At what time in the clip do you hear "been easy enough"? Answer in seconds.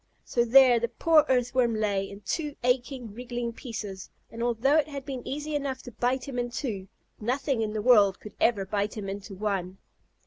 5.05-5.83